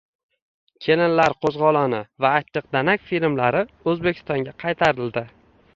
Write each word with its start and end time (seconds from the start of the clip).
Kelinlar 0.85 1.35
qo‘zg‘oloni 1.45 1.99
va 2.25 2.33
Achchiq 2.39 2.67
danak 2.77 3.07
filmlari 3.11 3.63
O‘zbekistonga 3.95 4.61
qaytarildi 4.67 5.31